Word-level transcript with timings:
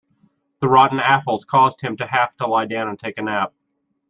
The 0.61 0.67
rotten 0.67 0.99
apples 0.99 1.45
caused 1.45 1.79
him 1.81 1.95
to 1.97 2.07
have 2.07 2.35
to 2.37 2.47
lie 2.47 2.65
down 2.65 2.87
and 2.87 2.97
take 2.97 3.19
a 3.19 3.21
nap. 3.21 3.53